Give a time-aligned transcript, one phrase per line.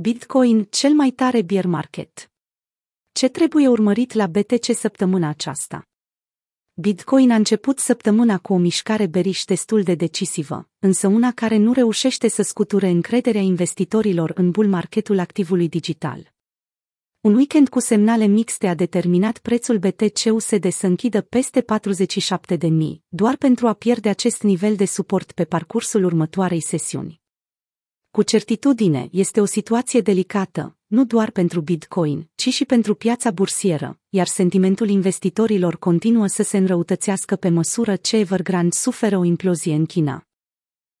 [0.00, 2.30] Bitcoin, cel mai tare bear market.
[3.12, 5.88] Ce trebuie urmărit la BTC săptămâna aceasta?
[6.74, 11.72] Bitcoin a început săptămâna cu o mișcare beriș destul de decisivă, însă una care nu
[11.72, 16.32] reușește să scuture încrederea investitorilor în bull marketul activului digital.
[17.20, 22.68] Un weekend cu semnale mixte a determinat prețul BTC-USD să închidă peste 47.000,
[23.08, 27.20] doar pentru a pierde acest nivel de suport pe parcursul următoarei sesiuni.
[28.18, 34.00] Cu certitudine, este o situație delicată, nu doar pentru Bitcoin, ci și pentru piața bursieră,
[34.08, 39.86] iar sentimentul investitorilor continuă să se înrăutățească pe măsură ce Evergrande suferă o implozie în
[39.86, 40.26] China.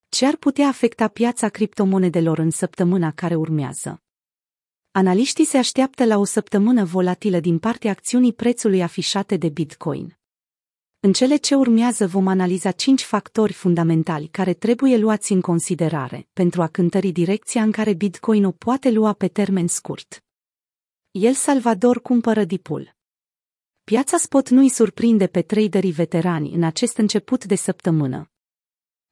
[0.08, 4.02] Ce ar putea afecta piața criptomonedelor în săptămâna care urmează?
[4.90, 10.17] Analiștii se așteaptă la o săptămână volatilă din partea acțiunii prețului afișate de Bitcoin.
[11.00, 16.62] În cele ce urmează vom analiza cinci factori fundamentali care trebuie luați în considerare pentru
[16.62, 20.24] a cântări direcția în care Bitcoin o poate lua pe termen scurt.
[21.10, 22.96] El Salvador cumpără dipul.
[23.84, 28.30] Piața spot nu îi surprinde pe traderii veterani în acest început de săptămână.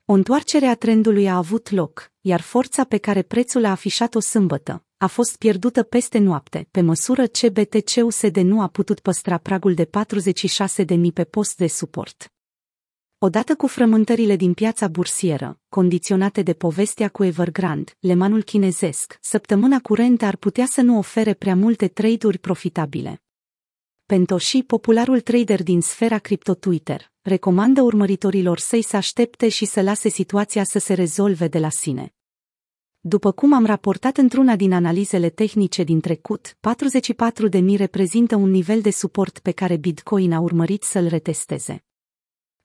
[0.04, 4.85] O întoarcere a trendului a avut loc, iar forța pe care prețul a afișat-o sâmbătă
[4.98, 9.84] a fost pierdută peste noapte, pe măsură ce BTC-USD nu a putut păstra pragul de
[9.84, 12.32] 46.000 pe post de suport.
[13.18, 20.24] Odată cu frământările din piața bursieră, condiționate de povestea cu Evergrande, lemanul chinezesc, săptămâna curentă
[20.24, 23.22] ar putea să nu ofere prea multe trade-uri profitabile.
[24.06, 30.08] Pentoshi, popularul trader din sfera cripto Twitter, recomandă urmăritorilor săi să aștepte și să lase
[30.08, 32.15] situația să se rezolve de la sine.
[33.08, 36.56] După cum am raportat într-una din analizele tehnice din trecut,
[37.60, 41.84] 44.000 reprezintă un nivel de suport pe care Bitcoin a urmărit să-l retesteze.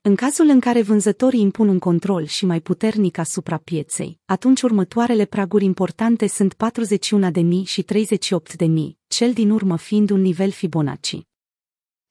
[0.00, 5.24] În cazul în care vânzătorii impun un control și mai puternic asupra pieței, atunci următoarele
[5.24, 8.68] praguri importante sunt 41.000 și 38.000,
[9.06, 11.20] cel din urmă fiind un nivel Fibonacci.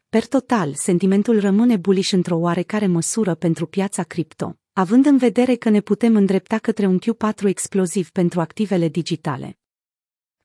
[0.10, 5.70] Per total, sentimentul rămâne bullish într-o oarecare măsură pentru piața cripto, având în vedere că
[5.70, 9.58] ne putem îndrepta către un Q4 exploziv pentru activele digitale.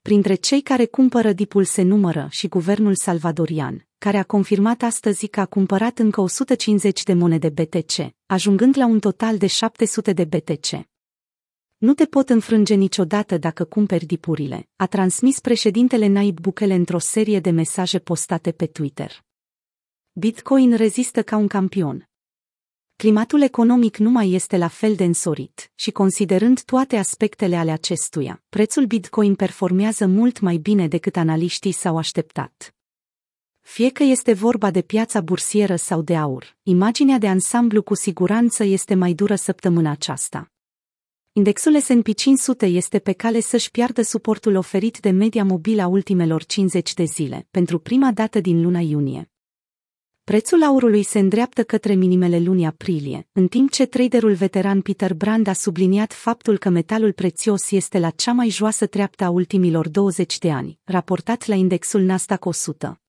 [0.02, 5.40] Printre cei care cumpără dipul se numără și guvernul salvadorian, care a confirmat astăzi că
[5.40, 10.88] a cumpărat încă 150 de monede BTC, ajungând la un total de 700 de BTC.
[11.76, 17.40] Nu te pot înfrânge niciodată dacă cumperi dipurile, a transmis președintele Naib Bukele într-o serie
[17.40, 19.24] de mesaje postate pe Twitter.
[20.12, 22.08] Bitcoin rezistă ca un campion,
[22.96, 28.42] climatul economic nu mai este la fel de însorit și considerând toate aspectele ale acestuia,
[28.48, 32.74] prețul Bitcoin performează mult mai bine decât analiștii s-au așteptat.
[33.60, 38.64] Fie că este vorba de piața bursieră sau de aur, imaginea de ansamblu cu siguranță
[38.64, 40.50] este mai dură săptămâna aceasta.
[41.32, 46.44] Indexul S&P 500 este pe cale să-și piardă suportul oferit de media mobilă a ultimelor
[46.44, 49.30] 50 de zile, pentru prima dată din luna iunie.
[50.30, 55.46] Prețul aurului se îndreaptă către minimele lunii aprilie, în timp ce traderul veteran Peter Brand
[55.46, 60.38] a subliniat faptul că metalul prețios este la cea mai joasă treaptă a ultimilor 20
[60.38, 63.00] de ani, raportat la indexul Nasdaq 100.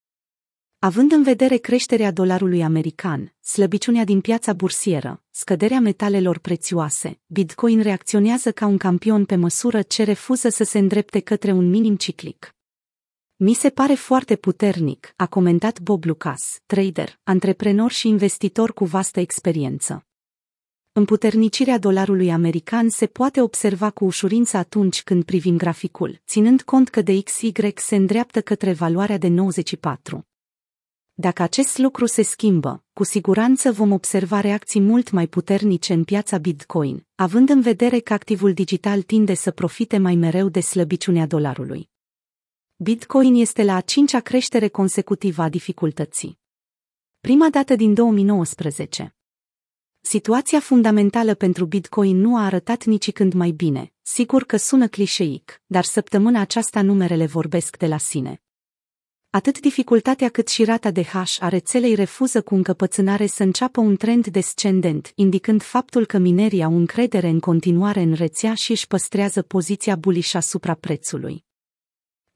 [0.80, 8.52] Având în vedere creșterea dolarului american, slăbiciunea din piața bursieră, scăderea metalelor prețioase, Bitcoin reacționează
[8.52, 12.57] ca un campion pe măsură ce refuză să se îndrepte către un minim ciclic.
[13.40, 19.20] Mi se pare foarte puternic, a comentat Bob Lucas, trader, antreprenor și investitor cu vastă
[19.20, 20.06] experiență.
[20.92, 27.02] Împuternicirea dolarului american se poate observa cu ușurință atunci când privim graficul, ținând cont că
[27.02, 30.28] de XY se îndreaptă către valoarea de 94.
[31.14, 36.38] Dacă acest lucru se schimbă, cu siguranță vom observa reacții mult mai puternice în piața
[36.38, 41.90] Bitcoin, având în vedere că activul digital tinde să profite mai mereu de slăbiciunea dolarului.
[42.80, 46.40] Bitcoin este la a cincea creștere consecutivă a dificultății.
[47.20, 49.16] Prima dată din 2019.
[50.02, 53.94] Situația fundamentală pentru Bitcoin nu a arătat nici când mai bine.
[54.02, 58.42] Sigur că sună clișeic, dar săptămâna aceasta numerele vorbesc de la sine.
[59.30, 63.96] Atât dificultatea cât și rata de hash a rețelei refuză cu încăpățânare să înceapă un
[63.96, 69.42] trend descendent, indicând faptul că minerii au încredere în continuare în rețea și își păstrează
[69.42, 71.46] poziția bullish asupra prețului.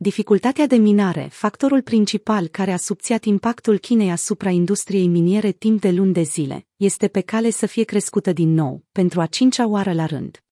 [0.04, 5.92] Dificultatea de minare, factorul principal care a subțiat impactul Chinei asupra industriei miniere timp de
[5.92, 9.94] luni de zile, este pe cale să fie crescută din nou, pentru a cincea oară
[9.94, 10.44] la rând.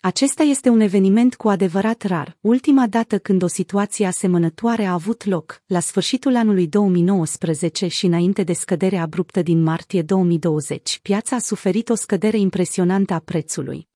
[0.00, 5.24] Acesta este un eveniment cu adevărat rar, ultima dată când o situație asemănătoare a avut
[5.24, 11.38] loc, la sfârșitul anului 2019 și înainte de scăderea abruptă din martie 2020, piața a
[11.38, 13.88] suferit o scădere impresionantă a prețului.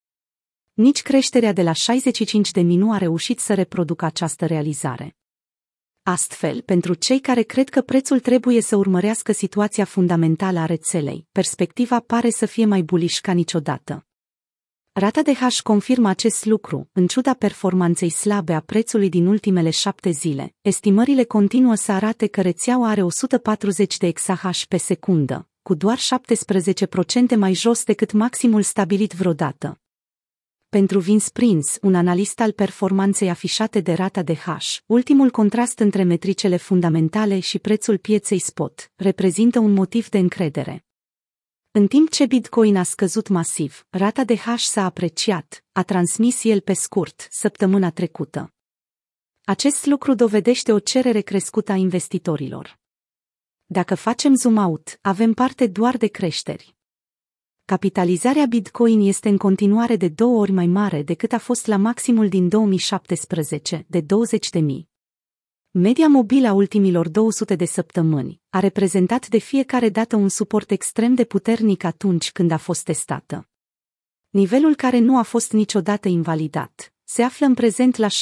[0.75, 5.17] Nici creșterea de la 65 de mii nu a reușit să reproducă această realizare.
[6.03, 12.01] Astfel, pentru cei care cred că prețul trebuie să urmărească situația fundamentală a rețelei, perspectiva
[12.01, 14.07] pare să fie mai buliș ca niciodată.
[14.93, 20.11] Rata de H confirmă acest lucru, în ciuda performanței slabe a prețului din ultimele șapte
[20.11, 20.55] zile.
[20.61, 27.37] Estimările continuă să arate că rețeaua are 140 de exahash pe secundă, cu doar 17%
[27.37, 29.82] mai jos decât maximul stabilit vreodată.
[30.79, 34.47] Pentru Vince Prince, un analist al performanței afișate de rata de H,
[34.87, 40.85] ultimul contrast între metricele fundamentale și prețul pieței spot reprezintă un motiv de încredere.
[41.71, 46.61] În timp ce Bitcoin a scăzut masiv, rata de H s-a apreciat, a transmis el
[46.61, 48.53] pe scurt, săptămâna trecută.
[49.45, 52.79] Acest lucru dovedește o cerere crescută a investitorilor.
[53.65, 56.77] Dacă facem zoom out, avem parte doar de creșteri.
[57.73, 62.29] Capitalizarea Bitcoin este în continuare de două ori mai mare decât a fost la maximul
[62.29, 64.89] din 2017, de 20 de mii.
[65.71, 71.15] Media mobilă a ultimilor 200 de săptămâni a reprezentat de fiecare dată un suport extrem
[71.15, 73.49] de puternic atunci când a fost testată.
[74.31, 78.13] Nivelul care nu a fost niciodată invalidat se află în prezent la 16.000.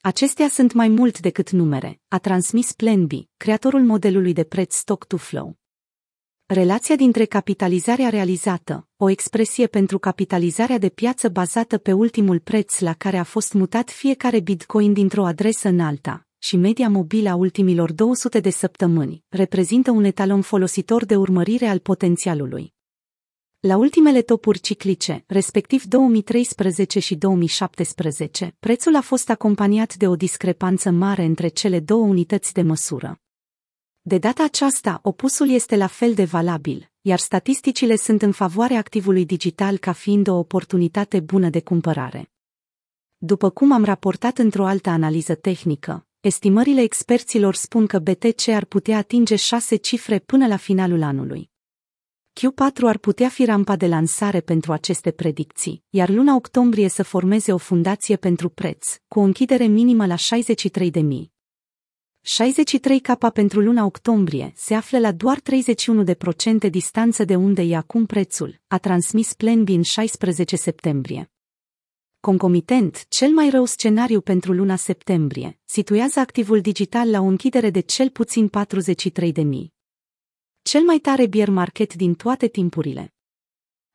[0.00, 5.56] Acestea sunt mai mult decât numere, a transmis Planby, creatorul modelului de preț stock-to-flow.
[6.48, 12.92] Relația dintre capitalizarea realizată, o expresie pentru capitalizarea de piață bazată pe ultimul preț la
[12.92, 17.92] care a fost mutat fiecare bitcoin dintr-o adresă în alta, și media mobilă a ultimilor
[17.92, 22.74] 200 de săptămâni, reprezintă un etalon folositor de urmărire al potențialului.
[23.60, 30.90] La ultimele topuri ciclice, respectiv 2013 și 2017, prețul a fost acompaniat de o discrepanță
[30.90, 33.20] mare între cele două unități de măsură.
[34.08, 39.24] De data aceasta, opusul este la fel de valabil, iar statisticile sunt în favoarea activului
[39.24, 42.30] digital ca fiind o oportunitate bună de cumpărare.
[43.16, 48.96] După cum am raportat într-o altă analiză tehnică, estimările experților spun că BTC ar putea
[48.96, 51.50] atinge șase cifre până la finalul anului.
[52.32, 57.52] Q4 ar putea fi rampa de lansare pentru aceste predicții, iar luna octombrie să formeze
[57.52, 61.35] o fundație pentru preț, cu o închidere minimă la 63.000.
[62.28, 65.40] 63 capa pentru luna octombrie se află la doar
[66.66, 71.30] 31% distanță de unde e acum prețul, a transmis Plan în 16 septembrie.
[72.20, 77.80] Concomitent, cel mai rău scenariu pentru luna septembrie situează activul digital la o închidere de
[77.80, 79.72] cel puțin 43 de mii.
[80.62, 83.14] Cel mai tare bear market din toate timpurile.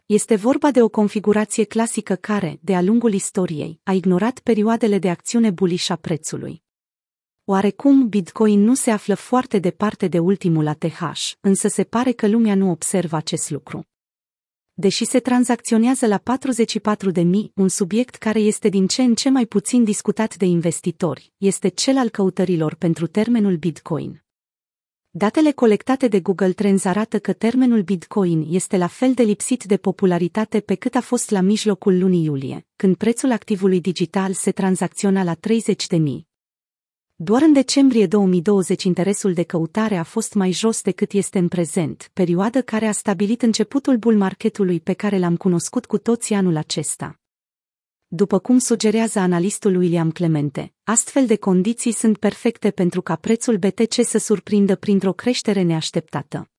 [0.05, 5.49] Este vorba de o configurație clasică care, de-a lungul istoriei, a ignorat perioadele de acțiune
[5.49, 6.63] bullish a prețului.
[7.45, 12.55] Oarecum Bitcoin nu se află foarte departe de ultimul ATH, însă se pare că lumea
[12.55, 13.85] nu observă acest lucru.
[14.73, 16.21] Deși se tranzacționează la
[17.13, 17.23] 44.000,
[17.55, 21.97] un subiect care este din ce în ce mai puțin discutat de investitori, este cel
[21.97, 24.23] al căutărilor pentru termenul Bitcoin.
[25.09, 29.77] Datele colectate de Google Trends arată că termenul Bitcoin este la fel de lipsit de
[29.77, 35.23] popularitate pe cât a fost la mijlocul lunii iulie, când prețul activului digital se tranzacționa
[35.23, 36.30] la 30.000.
[37.23, 42.09] Doar în decembrie 2020 interesul de căutare a fost mai jos decât este în prezent,
[42.13, 47.19] perioadă care a stabilit începutul bull marketului pe care l-am cunoscut cu toții anul acesta.
[48.07, 53.93] După cum sugerează analistul William Clemente, astfel de condiții sunt perfecte pentru ca prețul BTC
[54.03, 56.49] să surprindă printr-o creștere neașteptată.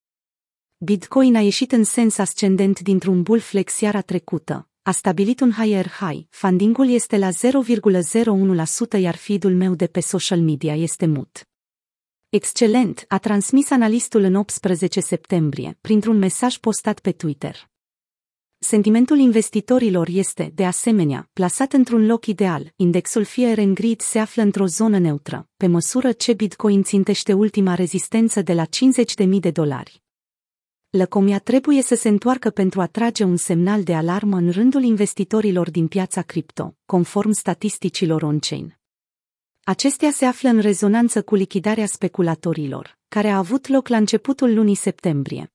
[0.76, 5.88] Bitcoin a ieșit în sens ascendent dintr-un bull flex iara trecută, a stabilit un higher
[5.88, 11.48] high, fundingul este la 0,01% iar feed-ul meu de pe social media este mut.
[12.28, 17.70] Excelent, a transmis analistul în 18 septembrie, printr-un mesaj postat pe Twitter.
[18.58, 22.72] Sentimentul investitorilor este, de asemenea, plasat într-un loc ideal.
[22.76, 27.74] Indexul Fear and Greed se află într-o zonă neutră, pe măsură ce Bitcoin țintește ultima
[27.74, 30.01] rezistență de la 50.000 de dolari
[30.92, 35.70] lăcomia trebuie să se întoarcă pentru a trage un semnal de alarmă în rândul investitorilor
[35.70, 38.78] din piața cripto, conform statisticilor on-chain.
[39.64, 44.74] Acestea se află în rezonanță cu lichidarea speculatorilor, care a avut loc la începutul lunii
[44.74, 45.51] septembrie.